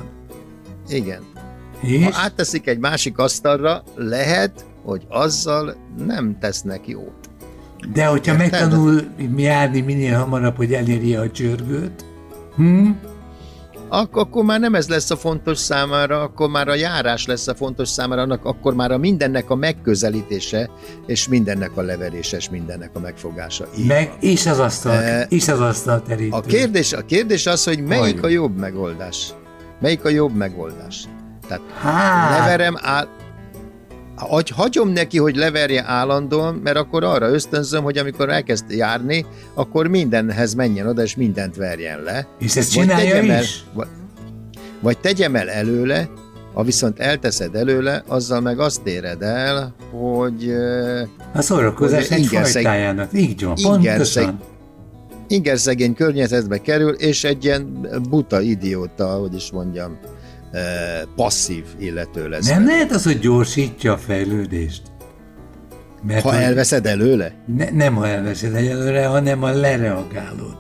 Igen. 0.89 1.22
És? 1.82 2.03
Ha 2.03 2.12
átteszik 2.13 2.68
egy 2.68 2.80
másik 2.80 3.18
asztalra, 3.18 3.84
lehet, 3.96 4.65
hogy 4.83 5.05
azzal 5.09 5.75
nem 6.05 6.38
tesznek 6.39 6.88
jót. 6.88 7.29
De 7.93 8.05
hogyha 8.05 8.33
Érted? 8.33 8.51
megtanul 8.51 9.01
járni 9.38 9.81
minél 9.81 10.17
hamarabb, 10.17 10.55
hogy 10.55 10.73
elérje 10.73 11.19
a 11.19 11.31
csörgőt, 11.31 12.05
hm? 12.55 12.89
Ak- 13.93 14.15
akkor 14.15 14.43
már 14.43 14.59
nem 14.59 14.75
ez 14.75 14.88
lesz 14.88 15.09
a 15.11 15.15
fontos 15.15 15.57
számára, 15.57 16.21
akkor 16.21 16.50
már 16.50 16.67
a 16.67 16.75
járás 16.75 17.25
lesz 17.25 17.47
a 17.47 17.55
fontos 17.55 17.89
számára, 17.89 18.21
annak, 18.21 18.45
akkor 18.45 18.73
már 18.75 18.91
a 18.91 18.97
mindennek 18.97 19.50
a 19.50 19.55
megközelítése, 19.55 20.69
és 21.05 21.27
mindennek 21.27 21.77
a 21.77 21.81
leverése, 21.81 22.38
és 22.38 22.50
mindennek 22.50 22.89
a 22.93 23.00
megfogása. 23.00 23.65
Így 23.77 23.88
meg 23.88 24.07
van. 24.09 24.17
és 24.19 24.45
az 24.45 24.59
asztal, 24.59 24.91
E, 24.93 25.25
és 25.29 25.47
az 25.47 25.59
asztal 25.59 26.01
terítő. 26.01 26.35
A 26.35 26.41
kérdés, 26.41 26.93
a 26.93 27.01
kérdés 27.05 27.45
az, 27.47 27.63
hogy 27.63 27.83
melyik 27.83 28.01
Halljuk. 28.03 28.23
a 28.23 28.27
jobb 28.27 28.57
megoldás. 28.57 29.33
Melyik 29.81 30.05
a 30.05 30.09
jobb 30.09 30.35
megoldás? 30.35 31.03
Tehát 31.47 31.63
Hát, 31.81 32.39
leverem 32.39 32.75
áll... 32.81 33.07
Hagy, 34.29 34.49
hagyom 34.49 34.89
neki, 34.89 35.17
hogy 35.17 35.35
leverje 35.35 35.83
állandóan, 35.87 36.55
mert 36.55 36.77
akkor 36.77 37.03
arra 37.03 37.29
ösztönzöm, 37.29 37.83
hogy 37.83 37.97
amikor 37.97 38.29
elkezd 38.29 38.69
járni, 38.69 39.25
akkor 39.53 39.87
mindenhez 39.87 40.53
menjen 40.53 40.87
oda, 40.87 41.01
és 41.01 41.15
mindent 41.15 41.55
verjen 41.55 42.01
le. 42.01 42.27
és 42.39 42.55
ezt 42.55 42.75
Vagy 42.75 42.83
csinálja 42.83 43.11
tegyem 43.13 43.29
el, 43.29 43.41
is? 43.41 43.63
vagy, 43.73 43.87
vagy 44.79 44.97
tegyem 44.97 45.35
el 45.35 45.49
előle, 45.49 46.09
ha 46.53 46.63
viszont 46.63 46.99
elteszed 46.99 47.55
előle, 47.55 48.03
azzal 48.07 48.41
meg 48.41 48.59
azt 48.59 48.87
éred 48.87 49.21
el, 49.21 49.75
hogy 49.91 50.53
A 51.33 51.41
szórakozás 51.41 52.07
hogy 52.07 52.17
egy 52.17 52.25
fajtájának. 52.25 53.09
Így 53.13 53.43
van, 53.43 53.55
pontosan. 53.61 54.39
ingerszegény 55.27 55.93
környezetbe 55.93 56.57
kerül, 56.61 56.93
és 56.93 57.23
egy 57.23 57.43
ilyen 57.43 57.87
buta 58.09 58.41
idióta, 58.41 59.07
hogy 59.07 59.35
is 59.35 59.51
mondjam, 59.51 59.99
passzív 61.15 61.63
illető 61.79 62.29
lesz. 62.29 62.48
Nem 62.48 62.65
lehet 62.65 62.91
az, 62.91 63.03
hogy 63.03 63.20
gyorsítja 63.20 63.93
a 63.93 63.98
fejlődést? 63.98 64.81
Mert 66.03 66.24
ha 66.24 66.34
elveszed 66.34 66.86
előle, 66.86 67.31
ne, 67.55 67.70
nem 67.70 67.96
ha 67.96 68.08
elveszed 68.08 68.55
egyelőre, 68.55 69.05
hanem 69.08 69.43
a 69.43 69.51
lereagálod. 69.51 70.58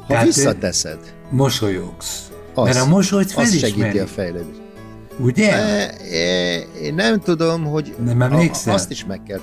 ha 0.00 0.06
Tehát, 0.06 0.24
visszateszed, 0.24 0.98
Mosolyogsz. 1.30 2.30
az, 2.54 2.64
Mert 2.64 2.86
a 2.86 2.88
mosolyt 2.88 3.26
az 3.26 3.32
felismeri. 3.32 3.72
segíti 3.72 3.98
a 3.98 4.06
fejlődést. 4.06 4.60
Ugye? 5.18 5.52
E, 5.52 5.94
e, 6.12 6.54
én 6.82 6.94
nem 6.94 7.20
tudom, 7.20 7.64
hogy 7.64 7.94
Nem 8.04 8.22
emlékszel? 8.22 8.72
A, 8.72 8.76
azt 8.76 8.90
is 8.90 9.04
meg 9.04 9.22
kell 9.22 9.40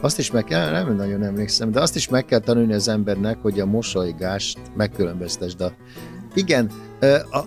azt 0.00 0.18
is 0.18 0.30
meg 0.30 0.44
kell, 0.44 0.70
nem 0.70 0.96
nagyon 0.96 1.22
emlékszem, 1.22 1.70
de 1.70 1.80
azt 1.80 1.96
is 1.96 2.08
meg 2.08 2.24
kell 2.24 2.38
tanulni 2.38 2.72
az 2.72 2.88
embernek, 2.88 3.38
hogy 3.42 3.60
a 3.60 3.66
mosolygást 3.66 4.58
megkülönböztesd. 4.76 5.60
A, 5.60 5.72
igen, 6.34 6.70
a, 7.30 7.38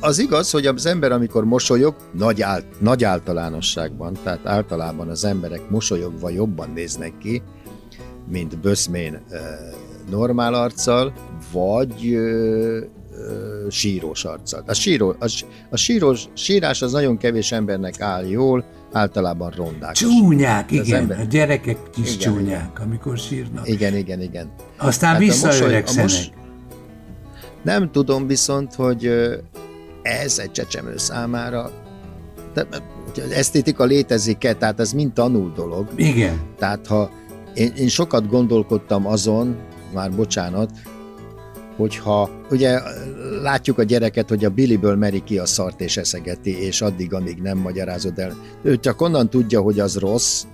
az 0.00 0.18
igaz, 0.18 0.50
hogy 0.50 0.66
az 0.66 0.86
ember, 0.86 1.12
amikor 1.12 1.44
mosolyog, 1.44 1.94
nagy, 2.12 2.42
áll, 2.42 2.62
nagy 2.80 3.04
általánosságban, 3.04 4.16
tehát 4.22 4.46
általában 4.46 5.08
az 5.08 5.24
emberek 5.24 5.70
mosolyogva 5.70 6.30
jobban 6.30 6.70
néznek 6.74 7.18
ki, 7.18 7.42
mint 8.28 8.58
böszmén 8.60 9.22
normál 10.10 10.54
arccal, 10.54 11.12
vagy 11.52 12.12
ö, 12.14 12.80
ö, 13.12 13.66
sírós 13.70 14.24
arccal. 14.24 14.62
A, 14.66 14.74
síró, 14.74 15.14
a, 15.18 15.26
a 15.70 15.76
sírós, 15.76 16.24
sírás 16.34 16.82
az 16.82 16.92
nagyon 16.92 17.16
kevés 17.16 17.52
embernek 17.52 18.00
áll 18.00 18.24
jól, 18.24 18.64
általában 18.92 19.50
rondák. 19.56 19.92
Csúnyák, 19.94 20.70
Az 20.70 20.76
igen. 20.86 21.00
ember- 21.00 21.18
A 21.20 21.24
gyerekek 21.24 21.78
is 21.96 22.14
Igen, 22.14 22.18
csúnyák, 22.18 22.80
amikor 22.80 23.18
sírnak. 23.18 23.68
Igen, 23.68 23.96
igen, 23.96 24.20
igen. 24.20 24.50
Aztán 24.76 25.10
Hát 25.10 25.18
visszaöregszenek. 25.18 26.02
mos- 26.10 26.30
Nem 27.62 27.90
tudom 27.90 28.26
viszont, 28.26 28.74
hogy 28.74 29.10
ez 30.06 30.38
egy 30.38 30.50
csecsemő 30.50 30.96
számára 30.96 31.70
de, 32.56 32.66
az 33.24 33.30
esztétika 33.30 33.84
létezik-e, 33.84 34.54
tehát 34.54 34.80
ez 34.80 34.92
mind 34.92 35.12
tanul 35.12 35.52
dolog. 35.54 35.88
Igen. 35.96 36.40
Tehát 36.58 36.86
ha 36.86 37.10
én, 37.54 37.72
én 37.76 37.88
sokat 37.88 38.28
gondolkodtam 38.28 39.06
azon, 39.06 39.56
már 39.94 40.10
bocsánat, 40.10 40.70
hogyha 41.76 42.30
ugye 42.50 42.80
látjuk 43.42 43.78
a 43.78 43.82
gyereket, 43.82 44.28
hogy 44.28 44.44
a 44.44 44.50
Billyből 44.50 44.96
meri 44.96 45.22
ki 45.24 45.38
a 45.38 45.46
szart 45.46 45.80
és 45.80 45.96
eszegeti, 45.96 46.60
és 46.62 46.80
addig, 46.80 47.14
amíg 47.14 47.38
nem 47.42 47.58
magyarázod 47.58 48.18
el. 48.18 48.36
Ő 48.62 48.76
csak 48.76 49.00
onnan 49.00 49.30
tudja, 49.30 49.60
hogy 49.60 49.80
az 49.80 49.96
rossz, 49.96 50.44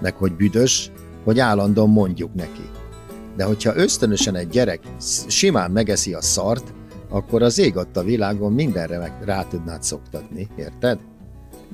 meg 0.00 0.14
hogy 0.16 0.32
büdös, 0.32 0.90
hogy 1.24 1.38
állandóan 1.38 1.90
mondjuk 1.90 2.34
neki. 2.34 2.70
De 3.36 3.44
hogyha 3.44 3.76
ösztönösen 3.76 4.34
egy 4.34 4.48
gyerek 4.48 4.80
simán 5.26 5.70
megeszi 5.70 6.14
a 6.14 6.22
szart, 6.22 6.74
akkor 7.08 7.42
az 7.42 7.58
ég 7.58 7.76
ott 7.76 7.96
a 7.96 8.02
világon 8.02 8.52
mindenre 8.52 8.98
meg 8.98 9.12
rá 9.24 9.42
tudnád 9.42 9.82
szoktatni, 9.82 10.48
érted? 10.56 10.98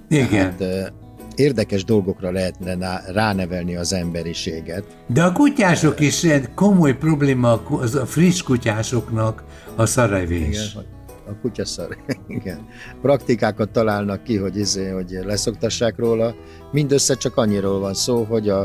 Igen. 0.09 0.57
Tehát, 0.57 0.93
érdekes 1.35 1.85
dolgokra 1.85 2.31
lehetne 2.31 3.03
ránevelni 3.13 3.77
az 3.77 3.93
emberiséget. 3.93 4.85
De 5.07 5.23
a 5.23 5.33
kutyások 5.33 6.01
is 6.01 6.25
egy 6.25 6.55
komoly 6.55 6.97
probléma 6.97 7.63
az 7.69 7.95
a 7.95 8.07
friss 8.07 8.43
kutyásoknak 8.43 9.45
a 9.77 9.87
szarevés. 9.87 10.73
Igen, 10.73 10.85
a 11.29 11.41
kutyaszar. 11.41 11.97
Igen. 12.29 12.67
Praktikákat 13.03 13.71
találnak 13.71 14.23
ki, 14.23 14.37
hogy, 14.37 14.57
izé, 14.57 14.89
hogy 14.89 15.19
leszoktassák 15.25 15.99
róla. 15.99 16.35
Mindössze 16.73 17.15
csak 17.15 17.37
annyiról 17.37 17.81
van 17.81 17.95
szó, 17.95 18.25
hogy 18.25 18.49
a, 18.49 18.61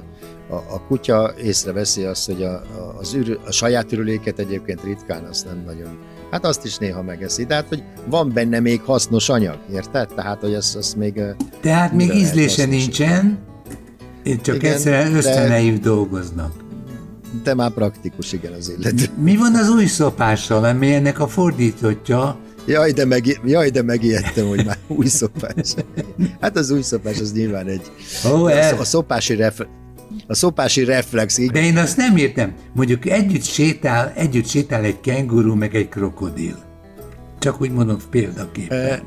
a, 0.50 0.56
a 0.56 0.82
kutya 0.88 1.34
észreveszi 1.44 2.04
azt, 2.04 2.26
hogy 2.26 2.44
a, 2.44 2.52
a, 2.52 2.96
az 3.00 3.14
ürü, 3.14 3.36
a 3.46 3.52
saját 3.52 3.92
ürüléket 3.92 4.40
egyébként 4.40 4.84
ritkán 4.84 5.24
azt 5.24 5.46
nem 5.46 5.64
nagyon. 5.66 5.98
Hát 6.32 6.46
azt 6.46 6.66
is 6.66 6.78
néha 6.78 7.04
megeszi. 7.04 7.46
De 7.46 7.54
hát, 7.56 7.68
hogy 7.68 7.84
van 8.10 8.32
benne 8.34 8.60
még 8.60 8.82
hasznos 8.82 9.30
anyag, 9.30 9.58
érted? 9.74 10.08
Tehát, 10.16 10.40
hogy 10.40 10.54
azt, 10.54 10.76
azt 10.76 10.96
még... 10.96 11.22
Tehát 11.62 11.94
még 11.94 12.14
ízlése 12.14 12.66
nincsen, 12.66 13.38
itt 14.24 14.42
csak 14.42 14.56
Igen, 14.56 14.74
egyszerűen 14.74 15.12
de- 15.12 15.18
ösztöneik 15.18 15.80
dolgoznak. 15.80 16.54
De 17.44 17.54
már 17.54 17.72
praktikus, 17.72 18.34
igen, 18.34 18.54
az 18.54 18.74
illető. 18.78 19.06
Mi 19.22 19.36
van 19.38 19.56
az 19.56 19.70
új 19.70 19.86
szopással, 19.86 20.64
ami 20.64 20.94
ennek 20.94 21.20
a 21.20 21.28
fordítottja? 21.28 22.38
Jaj, 22.66 22.92
de, 22.92 23.06
meg, 23.06 23.40
jaj, 23.46 23.70
de 23.70 23.82
megijedtem, 23.82 24.48
hogy 24.48 24.66
már 24.66 24.78
új 24.98 25.06
szopás. 25.06 25.74
Hát 26.42 26.58
az 26.58 26.70
új 26.70 26.82
szopás 26.82 27.20
az 27.20 27.32
nyilván 27.34 27.68
egy... 27.68 27.92
Ó, 28.32 28.46
A, 28.80 28.84
szopási 28.84 29.36
ref, 29.36 29.60
a 30.28 30.34
szopási 30.34 30.84
reflex, 30.84 31.38
így 31.38 31.52
De 31.52 31.62
én 31.62 31.78
azt 31.78 31.98
nem 31.98 32.18
értem. 32.18 32.54
Mondjuk 32.74 33.06
együtt 33.06 33.44
sétál, 33.44 34.14
együtt 34.16 34.48
sétál 34.48 34.84
egy 34.84 35.00
kenguru 35.00 35.56
meg 35.56 35.76
egy 35.76 35.90
krokodil. 35.90 36.56
Csak 37.40 37.62
úgy 37.62 37.72
mondom 37.72 37.98
példaképpen. 38.10 39.02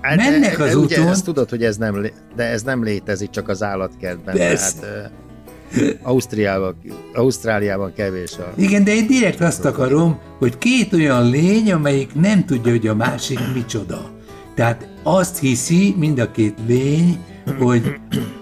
Hát, 0.00 0.16
Mennek 0.16 0.58
az 0.58 0.74
ugye, 0.74 0.98
úton. 0.98 1.08
Ezt 1.08 1.24
tudod, 1.24 1.50
hogy 1.50 1.64
ez 1.64 1.76
nem, 1.76 2.06
de 2.36 2.44
ez 2.44 2.62
nem 2.62 2.82
létezik 2.82 3.30
csak 3.30 3.48
az 3.48 3.62
állatkertben. 3.62 4.36
Persze. 4.36 4.80
Tehát, 4.80 5.12
Ausztriában, 6.02 6.76
Ausztráliában 7.14 7.92
kevés 7.92 8.38
a... 8.38 8.52
Igen, 8.56 8.84
de 8.84 8.94
én 8.94 9.06
direkt 9.06 9.40
azt 9.40 9.64
akarom, 9.64 10.18
hogy 10.38 10.58
két 10.58 10.92
olyan 10.92 11.30
lény, 11.30 11.72
amelyik 11.72 12.14
nem 12.14 12.44
tudja, 12.44 12.70
hogy 12.70 12.86
a 12.86 12.94
másik 12.94 13.38
micsoda. 13.54 14.10
Tehát 14.54 14.88
azt 15.02 15.38
hiszi 15.38 15.94
mind 15.98 16.18
a 16.18 16.30
két 16.30 16.54
lény, 16.66 17.18
hogy 17.58 17.94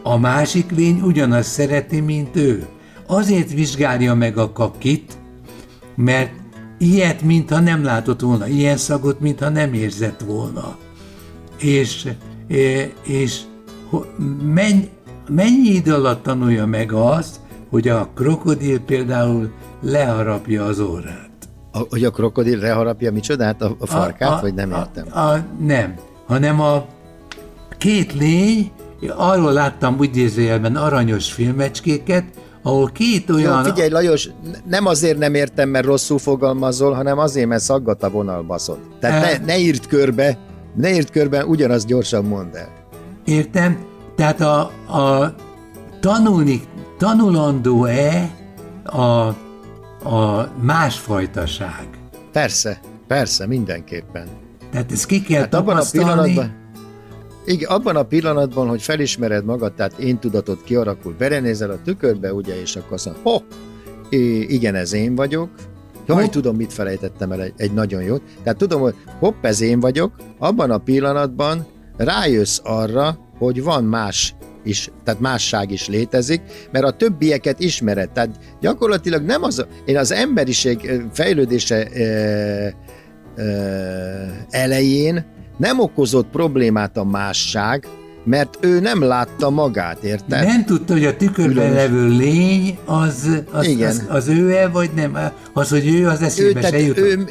a 0.03 0.19
másik 0.19 0.71
lény 0.71 1.01
ugyanazt 1.01 1.51
szereti, 1.51 2.01
mint 2.01 2.37
ő. 2.37 2.67
Azért 3.07 3.53
vizsgálja 3.53 4.15
meg 4.15 4.37
a 4.39 4.53
kakit, 4.53 5.13
mert 5.97 6.31
ilyet, 6.79 7.23
mintha 7.23 7.61
nem 7.61 7.85
látott 7.85 8.21
volna, 8.21 8.47
ilyen 8.47 8.77
szagot, 8.77 9.21
mintha 9.21 9.49
nem 9.49 9.73
érzett 9.73 10.21
volna. 10.21 10.77
És, 11.59 12.09
eh, 12.49 12.89
és 13.03 13.41
menny, 14.43 14.81
mennyi 15.29 15.69
idő 15.69 15.95
alatt 15.95 16.23
tanulja 16.23 16.67
meg 16.67 16.93
azt, 16.93 17.37
hogy 17.71 17.89
a 17.89 18.11
krokodil 18.15 18.81
például 18.81 19.51
leharapja 19.83 20.65
az 20.65 20.81
orrát. 20.81 21.31
A, 21.73 21.79
hogy 21.89 22.05
a 22.05 22.11
krokodil 22.11 22.61
reharapja 22.61 23.13
micsodát, 23.13 23.63
a, 23.63 23.77
a 23.79 23.87
farkát, 23.87 24.31
A- 24.31 24.37
a- 24.37 24.41
vagy 24.41 24.55
nem 24.55 24.71
értem? 24.71 25.07
A, 25.11 25.19
a, 25.19 25.45
nem, 25.61 25.95
hanem 26.27 26.61
a 26.61 26.87
két 27.79 28.13
lény, 28.15 28.71
arról 29.17 29.53
láttam 29.53 29.97
úgy 29.99 30.05
idézőjelben 30.05 30.77
aranyos 30.77 31.33
filmecskéket, 31.33 32.25
ahol 32.63 32.91
két 32.93 33.29
Jó, 33.29 33.35
olyan... 33.35 33.65
figyelj 33.65 33.89
Lajos, 33.91 34.29
nem 34.69 34.87
azért 34.87 35.19
nem 35.19 35.35
értem, 35.35 35.69
mert 35.69 35.85
rosszul 35.85 36.19
fogalmazol, 36.19 36.93
hanem 36.93 37.19
azért, 37.19 37.49
mert 37.49 37.63
szaggat 37.63 38.03
a 38.03 38.11
vonalbaszod. 38.11 38.79
Tehát 39.01 39.25
Eh. 39.25 39.39
ne, 39.39 39.45
ne 39.45 39.59
írd 39.59 39.87
körbe, 39.87 40.39
ne 40.77 40.95
írd 40.95 41.11
körbe, 41.11 41.45
ugyanazt 41.47 41.87
gyorsan 41.87 42.25
mondd 42.25 42.57
el. 42.57 42.69
Értem? 43.25 43.79
Tehát 44.17 44.41
a, 44.41 44.59
a 44.99 45.35
tanulni, 46.01 46.63
tanulandó-e 46.99 48.31
a, 48.85 49.01
a 50.09 50.49
másfajtaság? 50.61 51.89
Persze, 52.33 52.81
persze, 53.07 53.47
mindenképpen. 53.47 54.27
Tehát 54.73 54.93
ezt 54.93 55.07
ki 55.07 55.23
kell 55.23 55.41
Hát 55.41 55.55
abban 55.55 55.77
a 55.77 55.79
tapasztalni. 55.79 56.09
pillanatban, 56.09 56.55
igen, 57.45 57.71
abban 57.71 57.97
a 57.97 58.03
pillanatban, 58.03 58.69
hogy 58.69 58.83
felismered 58.83 59.45
magad, 59.45 59.73
tehát 59.75 59.99
én 59.99 60.19
tudatod 60.19 60.59
kialakul, 60.65 61.15
berenézel 61.19 61.71
a 61.71 61.79
tükörbe, 61.85 62.33
ugye, 62.33 62.61
és 62.61 62.77
akkor 62.77 62.93
azt 62.93 63.11
mondod, 63.25 63.45
i- 64.09 64.55
igen, 64.55 64.75
ez 64.75 64.93
én 64.93 65.15
vagyok, 65.15 65.49
Jaj, 66.07 66.23
Hopp. 66.23 66.31
tudom, 66.33 66.57
mit 66.57 66.73
felejtettem 66.73 67.33
el, 67.33 67.43
egy, 67.43 67.53
egy 67.57 67.73
nagyon 67.73 68.03
jót. 68.03 68.23
Tehát 68.43 68.59
tudom, 68.59 68.81
hogy 68.81 68.95
hopp, 69.19 69.45
ez 69.45 69.61
én 69.61 69.81
vagyok, 69.81 70.13
abban 70.39 70.71
a 70.71 70.79
pillanatban 70.79 71.67
rájössz 71.97 72.61
arra, 72.63 73.19
hogy 73.39 73.63
van 73.63 73.85
más 73.85 74.35
is, 74.65 74.91
tehát 75.05 75.21
másság 75.21 75.71
is 75.71 75.89
létezik, 75.89 76.41
mert 76.73 76.85
a 76.85 76.91
többieket 76.91 77.61
ismered. 77.61 78.11
Tehát 78.11 78.39
gyakorlatilag 78.61 79.23
nem 79.25 79.43
az, 79.43 79.67
én 79.85 79.97
az 79.97 80.13
emberiség 80.13 80.91
fejlődése 81.13 81.89
ö, 81.95 82.67
ö, 83.37 83.43
elején 84.51 85.25
nem 85.57 85.81
okozott 85.81 86.27
problémát 86.27 86.97
a 86.97 87.05
másság, 87.05 87.87
mert 88.25 88.59
ő 88.61 88.81
nem 88.81 89.03
látta 89.03 89.51
magát, 89.51 90.03
érted? 90.03 90.47
Nem 90.47 90.65
tudta, 90.65 90.93
hogy 90.93 91.05
a 91.05 91.17
tükörben 91.17 91.55
Különös. 91.55 91.77
levő 91.77 92.09
lény 92.09 92.79
az, 92.85 93.29
az, 93.53 93.67
Igen. 93.67 93.89
az, 93.89 94.05
az 94.09 94.29
ő-e, 94.29 94.69
vagy 94.69 94.91
nem? 94.95 95.19
Az, 95.53 95.69
hogy 95.69 95.89
ő 95.89 96.09
az 96.09 96.21
ő, 96.21 96.25
eszébe 96.25 96.63
se 96.63 96.69
tehát 96.71 96.87
jutott. 96.87 97.05
ő, 97.05 97.25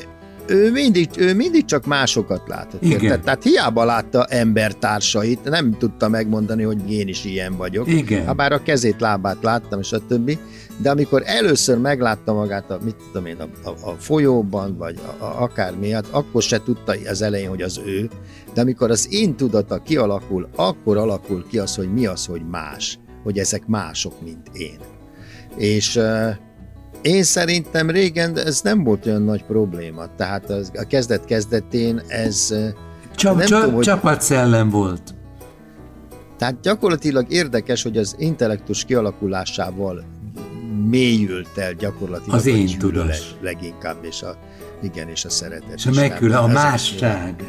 ő, 0.47 0.71
mindig, 0.71 1.09
ő 1.17 1.33
mindig 1.35 1.65
csak 1.65 1.85
másokat 1.85 2.41
látott. 2.47 2.83
Igen. 2.83 3.01
Érted? 3.01 3.21
Tehát 3.21 3.43
hiába 3.43 3.83
látta 3.83 4.25
embertársait, 4.25 5.43
nem 5.43 5.77
tudta 5.77 6.09
megmondani, 6.09 6.63
hogy 6.63 6.91
én 6.91 7.07
is 7.07 7.25
ilyen 7.25 7.55
vagyok. 7.55 7.87
Igen. 7.87 8.25
Habár 8.25 8.51
a 8.51 8.61
kezét, 8.61 8.99
lábát 8.99 9.37
láttam, 9.41 9.79
és 9.79 9.91
a 9.91 10.05
többi. 10.07 10.39
De 10.77 10.89
amikor 10.89 11.23
először 11.25 11.77
meglátta 11.77 12.33
magát, 12.33 12.71
a, 12.71 12.79
mit 12.83 12.95
tudom 12.95 13.25
én, 13.25 13.37
a, 13.39 13.69
a, 13.69 13.89
a 13.89 13.95
folyóban, 13.97 14.77
vagy 14.77 14.99
a, 15.19 15.23
a, 15.23 15.41
akár 15.41 15.75
miatt, 15.75 16.07
akkor 16.11 16.41
se 16.41 16.63
tudta 16.63 16.95
az 17.09 17.21
elején, 17.21 17.49
hogy 17.49 17.61
az 17.61 17.81
ő. 17.85 18.09
De 18.53 18.61
amikor 18.61 18.91
az 18.91 19.07
én 19.11 19.35
tudata 19.35 19.77
kialakul, 19.77 20.49
akkor 20.55 20.97
alakul 20.97 21.45
ki 21.47 21.59
az, 21.59 21.75
hogy 21.75 21.93
mi 21.93 22.05
az, 22.05 22.25
hogy 22.25 22.41
más. 22.51 22.99
Hogy 23.23 23.37
ezek 23.37 23.65
mások, 23.65 24.21
mint 24.21 24.47
én. 24.53 24.77
És 25.57 25.99
én 27.03 27.23
szerintem 27.23 27.89
régen 27.89 28.37
ez 28.37 28.61
nem 28.61 28.83
volt 28.83 29.05
olyan 29.05 29.21
nagy 29.21 29.43
probléma. 29.43 30.15
Tehát 30.15 30.49
a 30.73 30.83
kezdet-kezdetén 30.87 32.01
ez... 32.07 32.53
Csap, 33.15 33.37
nem 33.37 33.45
csap, 33.47 33.59
tudom, 33.59 33.75
hogy- 33.75 33.83
Csapatszellem 33.83 34.69
volt. 34.69 35.01
Tehát 36.37 36.59
gyakorlatilag 36.61 37.31
érdekes, 37.31 37.83
hogy 37.83 37.97
az 37.97 38.15
intellektus 38.17 38.85
kialakulásával 38.85 40.03
mélyült 40.89 41.57
el 41.57 41.73
gyakorlatilag 41.73 42.35
Az 42.35 42.45
én 42.45 42.77
tudás. 42.77 43.35
leginkább, 43.41 43.97
és 44.01 44.21
a, 44.21 44.35
igen, 44.81 45.07
és 45.09 45.25
a 45.25 45.29
szeretet. 45.29 45.73
És 45.75 45.85
a 45.85 45.91
megküle, 45.95 46.37
a 46.37 46.47
másság. 46.47 47.43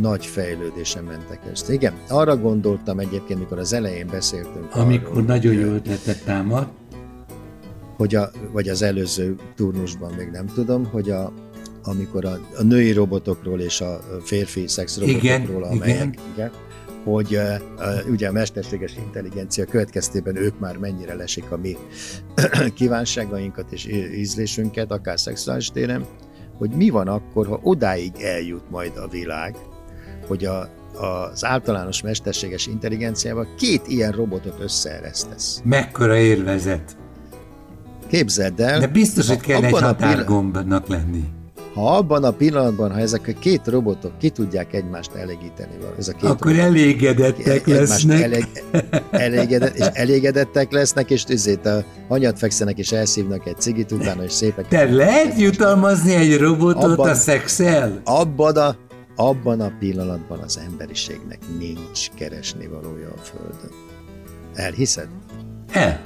Nagy 0.00 0.26
fejlődésen 0.26 1.04
mentek 1.04 1.40
ezt. 1.52 1.70
Igen, 1.70 1.92
arra 2.08 2.36
gondoltam 2.36 2.98
egyébként, 2.98 3.38
mikor 3.38 3.58
az 3.58 3.72
elején 3.72 4.06
beszéltünk 4.10 4.74
Amikor 4.74 5.10
arról, 5.10 5.22
nagyon 5.22 5.54
jó 5.54 5.72
ötletet 5.72 6.24
támad. 6.24 6.66
Hogy 8.00 8.14
a, 8.14 8.30
vagy 8.52 8.68
az 8.68 8.82
előző 8.82 9.34
turnusban 9.56 10.12
még 10.12 10.28
nem 10.28 10.46
tudom, 10.46 10.84
hogy 10.84 11.10
a, 11.10 11.32
amikor 11.82 12.24
a, 12.24 12.38
a 12.58 12.62
női 12.62 12.92
robotokról 12.92 13.60
és 13.60 13.80
a 13.80 14.00
férfi 14.22 14.68
szexrobotokról, 14.68 15.62
Igen, 15.62 15.62
amelyek, 15.62 15.96
igen. 15.96 16.14
igen, 16.34 16.50
hogy 17.04 17.34
uh, 17.34 17.54
uh, 17.78 18.10
ugye 18.10 18.28
a 18.28 18.32
mesterséges 18.32 18.96
intelligencia 18.96 19.64
következtében 19.64 20.36
ők 20.36 20.58
már 20.58 20.76
mennyire 20.76 21.14
lesik 21.14 21.50
a 21.50 21.56
mi 21.56 21.76
kívánságainkat 22.78 23.72
és 23.72 23.86
ízlésünket, 24.14 24.92
akár 24.92 25.20
szexuális 25.20 25.68
téren, 25.68 26.06
hogy 26.58 26.70
mi 26.70 26.90
van 26.90 27.08
akkor, 27.08 27.46
ha 27.46 27.60
odáig 27.62 28.12
eljut 28.20 28.70
majd 28.70 28.92
a 28.96 29.08
világ, 29.08 29.56
hogy 30.26 30.44
a, 30.44 30.68
az 30.94 31.44
általános 31.44 32.02
mesterséges 32.02 32.66
intelligenciával 32.66 33.48
két 33.58 33.82
ilyen 33.86 34.12
robotot 34.12 34.60
összeeresztesz. 34.60 35.60
Mekkora 35.64 36.16
érvezet. 36.16 36.99
Képzeld 38.10 38.60
el, 38.60 38.80
De 38.80 38.86
biztos, 38.86 39.28
hogy 39.28 39.40
kell 39.40 39.62
egy 39.62 39.72
határgombnak 39.72 40.88
lenni. 40.88 41.24
Ha 41.74 41.96
abban 41.96 42.24
a 42.24 42.30
pillanatban, 42.30 42.92
ha 42.92 42.98
ezek 42.98 43.34
a 43.36 43.38
két 43.38 43.66
robotok 43.66 44.18
ki 44.18 44.28
tudják 44.28 44.72
egymást 44.72 45.14
elégíteni, 45.14 45.72
ez 45.98 46.08
a 46.08 46.12
két 46.12 46.30
Akkor 46.30 46.50
robot, 46.50 46.66
elégedettek 46.66 47.66
lesznek. 47.66 48.22
Elég, 48.22 48.46
elégedett, 49.10 49.76
és 49.76 49.86
elégedettek 49.92 50.72
lesznek, 50.72 51.10
és 51.10 51.24
ezért 51.24 51.66
a 51.66 51.84
anyat 52.08 52.38
fekszenek, 52.38 52.78
és 52.78 52.92
elszívnak 52.92 53.46
egy 53.46 53.60
cigit 53.60 53.92
utána, 53.92 54.22
és 54.22 54.32
szépek. 54.32 54.68
Te 54.68 54.84
lehet 54.84 55.38
jutalmazni 55.38 56.14
egy 56.14 56.38
robotot 56.38 56.82
Abban- 56.82 57.10
a 57.10 57.14
szexel? 57.14 58.00
Abban 58.04 58.56
a, 58.56 58.76
abban 59.16 59.60
a 59.60 59.72
pillanatban 59.78 60.38
az 60.38 60.60
emberiségnek 60.70 61.38
nincs 61.58 62.08
keresni 62.14 62.66
valója 62.66 63.08
a 63.08 63.18
Földön. 63.22 63.70
Elhiszed? 64.54 65.08
El. 65.72 66.00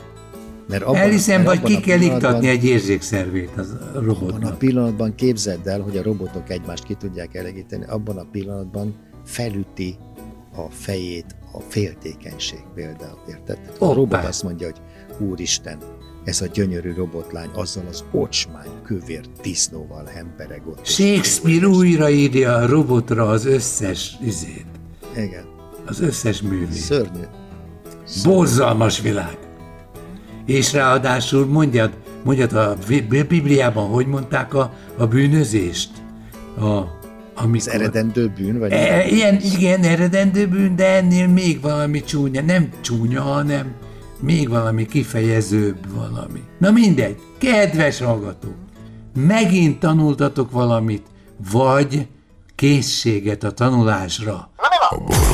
Mert 0.69 0.83
abban, 0.83 0.97
Elhiszem, 0.97 1.43
mert 1.43 1.61
vagy 1.61 1.75
ki 1.75 1.81
kell 1.81 2.01
iktatni 2.01 2.49
egy 2.49 2.65
érzékszervét 2.65 3.51
az 3.57 3.71
a 3.71 3.85
Abban 3.87 3.97
a 4.03 4.07
robotnak. 4.07 4.59
pillanatban 4.59 5.15
képzeld 5.15 5.67
el, 5.67 5.81
hogy 5.81 5.97
a 5.97 6.03
robotok 6.03 6.51
egymást 6.51 6.85
ki 6.85 6.95
tudják 6.95 7.35
elégíteni, 7.35 7.85
abban 7.85 8.17
a 8.19 8.25
pillanatban 8.33 8.95
felüti 9.25 9.97
a 10.57 10.71
fejét 10.71 11.37
a 11.53 11.61
féltékenység 11.69 12.63
például, 12.75 13.19
érted? 13.29 13.59
A 13.79 13.85
Hoppá. 13.85 13.95
robot 13.95 14.25
azt 14.25 14.43
mondja, 14.43 14.67
hogy 14.67 14.81
úristen, 15.29 15.79
ez 16.25 16.41
a 16.41 16.47
gyönyörű 16.47 16.93
robotlány 16.95 17.49
azzal 17.55 17.85
az 17.89 18.05
ocsmány, 18.13 18.69
kövér 18.85 19.21
disznóval 19.43 20.05
hempereg 20.05 20.63
ott. 20.69 20.87
Shakespeare 20.87 21.67
újraírja 21.67 22.55
a 22.55 22.67
robotra 22.67 23.29
az 23.29 23.47
összes 23.47 24.17
izét, 24.25 24.67
Igen, 25.17 25.45
az 25.87 26.01
összes 26.01 26.43
művét. 26.43 26.73
szörnyű. 26.73 27.23
Borzalmas 28.25 29.01
világ. 29.01 29.39
És 30.47 30.73
ráadásul 30.73 31.47
mondjad, 31.47 31.91
mondjad 32.23 32.53
a 32.53 32.77
Bi- 32.89 33.25
Bibliában, 33.29 33.89
hogy 33.89 34.07
mondták 34.07 34.55
a, 34.55 34.73
a 34.97 35.07
bűnözést? 35.07 35.91
A, 36.59 36.65
Az 36.67 37.45
amikor, 37.45 37.75
eredendő 37.75 38.33
bűn, 38.37 38.59
vagy 38.59 38.73
E, 38.73 39.07
ilyen, 39.09 39.41
igen, 39.41 39.83
eredendő 39.83 40.47
bűn, 40.49 40.77
de 40.77 40.87
ennél 40.97 41.29
még 41.29 41.61
valami 41.61 42.03
csúnya, 42.03 42.43
nem 42.43 42.69
csúnya, 42.81 43.23
hanem 43.23 43.73
még 44.21 44.49
valami 44.49 44.87
kifejezőbb 44.87 45.77
valami. 45.95 46.41
Na 46.59 46.71
mindegy, 46.71 47.17
kedves 47.39 47.99
hallgatók, 48.01 48.55
megint 49.15 49.79
tanultatok 49.79 50.51
valamit, 50.51 51.07
vagy 51.53 52.07
készséget 52.55 53.45
a 53.45 53.51
tanulásra. 53.51 54.51
A 54.91 55.34